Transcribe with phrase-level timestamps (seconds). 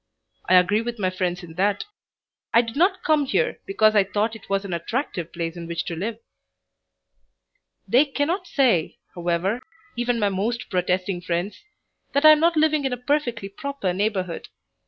[0.49, 1.85] I agree with my friends in that.
[2.55, 5.85] I did not come here because I thought it was an attractive place in which
[5.85, 6.17] to live.
[7.87, 9.61] They cannot say, however,
[9.95, 11.59] even my most protesting friends,
[12.13, 14.47] that I am not living in a perfectly proper neighborhood.